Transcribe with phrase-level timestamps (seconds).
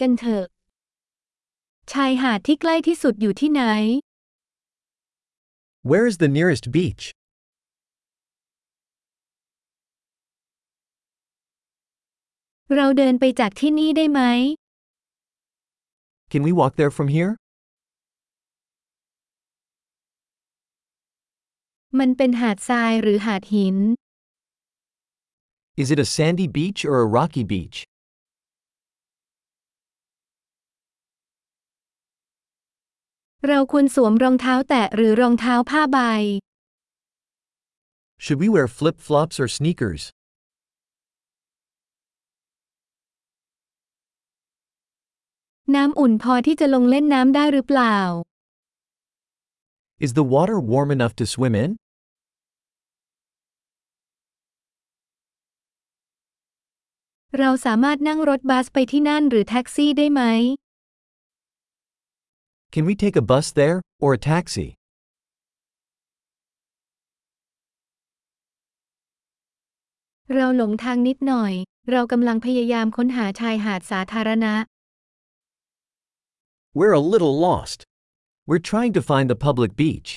[0.00, 0.44] กันเถอะ
[1.92, 3.62] ชายหาดที่ใกล้ที่สุดอยู่ที่ไหน
[5.90, 7.04] Where is the nearest beach?
[12.74, 14.20] เราเดินไปจากที่นี่ได้ไหม
[16.32, 17.32] Can we walk there from here?
[21.98, 23.76] มันเป็นหาดทรายหรือหาดหิน
[25.82, 27.78] Is it a sandy beach or a rocky beach?
[33.48, 35.98] เราควรสวมรองเท้าแตะหรือรองเท้าผ้าใบ
[38.22, 40.02] Should we wear flip flops or sneakers?
[45.74, 47.96] น้ำอุ่นพอที่จะลงเล่นน้ำได้หรือเปล่า
[50.04, 51.70] Is the water warm enough to swim in?
[57.38, 60.22] เราสามารถนั่งรถบัสไปที่นั่นหรือแท็กซี่ได้ไหม
[62.75, 64.67] Can we take a bus there, or a taxi?
[70.35, 71.53] เราหลงทางนิดหน่อย
[71.91, 74.53] เรากำลังพยายามค้นหาชายหาดสาธารณะ
[76.77, 77.79] We're a little lost.
[78.49, 80.09] We're trying to find the public beach.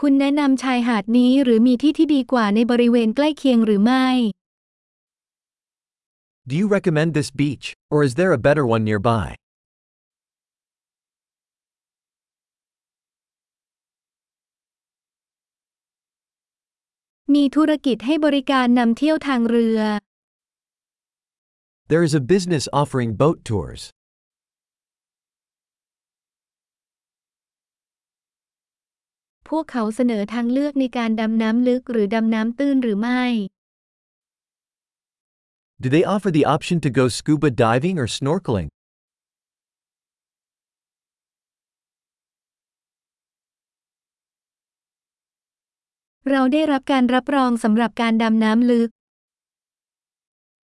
[0.00, 4.06] คุณแนะนำชายหาดนี้หรือมีที่ที่ดีกว่าในบริเวณใกล้เคียงหรือไม่
[6.49, 9.35] do you recommend this beach, or is there a better one nearby?
[21.87, 23.91] There is a business offering boat tours.
[35.81, 38.67] Do they offer the option to go scuba diving or snorkeling?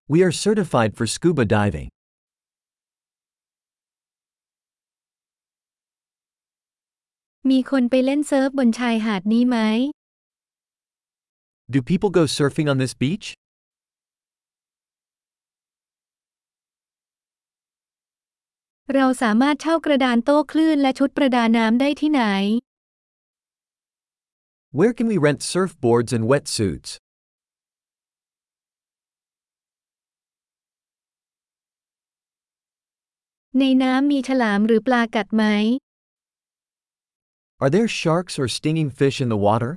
[0.07, 1.89] We are certified for scuba diving.
[11.71, 13.33] Do people go surfing on this beach?
[18.93, 22.23] เราสามารถเช่ากระดานโต้คลื่นและชุดประดาน้ำได้ที่ไหน
[24.77, 26.89] Where can we rent surfboards and wetsuits?
[33.59, 35.43] ในน้ำมีฉลามหรือปลากัดไหม
[37.63, 39.71] Are there sharks or stinging fish in the water?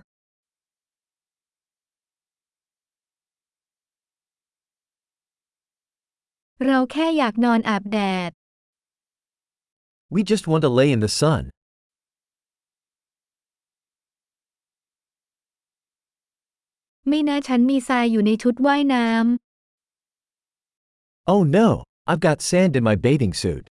[6.64, 7.98] เราแค่อยากนอนอาบแด
[8.28, 8.30] ด
[10.15, 11.43] We just want to lay in the sun.
[17.09, 19.05] ไม่น่าฉันมีทรายอยู่ในชุดว่ายน้
[21.33, 21.67] Oh no,
[22.09, 23.65] I've got sand in my bathing suit.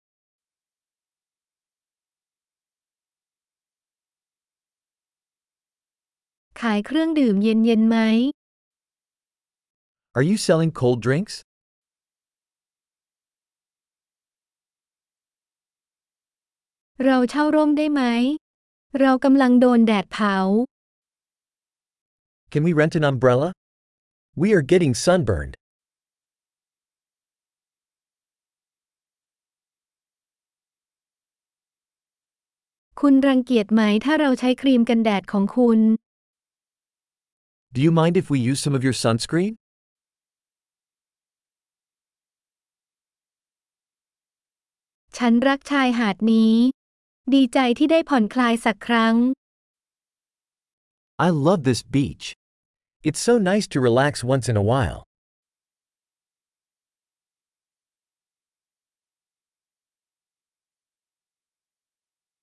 [6.55, 7.97] ำ ขายเครื่องดื่มเย็นๆไหม
[10.17, 11.35] Are you selling cold drinks?
[17.06, 18.02] เราเช่าร่มได้ไหม
[19.00, 20.36] เรากำลังโดนแดดเผา
[22.52, 23.48] Can we rent an umbrella?
[24.42, 25.54] We are getting sunburned.
[33.00, 35.80] คุณรังเกียจไหมถ้าเราใช้ครีมกันแดดของคุณ
[37.74, 39.52] Do you mind if we use some of your sunscreen?
[45.16, 46.54] ฉันรักชายหาดนี้
[47.33, 49.15] ดีใจที่ได้ผ่อนคลายสักครั้ง
[51.27, 52.25] I love this beach.
[53.07, 54.99] It's so nice to relax once in a while.